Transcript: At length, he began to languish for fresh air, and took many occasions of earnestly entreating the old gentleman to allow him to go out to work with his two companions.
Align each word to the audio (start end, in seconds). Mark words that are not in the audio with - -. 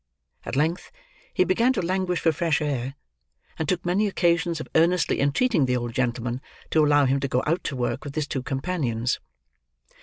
At 0.45 0.55
length, 0.55 0.91
he 1.31 1.43
began 1.43 1.73
to 1.73 1.81
languish 1.83 2.21
for 2.21 2.31
fresh 2.31 2.59
air, 2.59 2.95
and 3.59 3.69
took 3.69 3.85
many 3.85 4.07
occasions 4.07 4.59
of 4.59 4.67
earnestly 4.73 5.21
entreating 5.21 5.67
the 5.67 5.77
old 5.77 5.93
gentleman 5.93 6.41
to 6.71 6.83
allow 6.83 7.05
him 7.05 7.19
to 7.19 7.27
go 7.27 7.43
out 7.45 7.63
to 7.65 7.75
work 7.75 8.03
with 8.03 8.15
his 8.15 8.25
two 8.25 8.41
companions. 8.41 9.19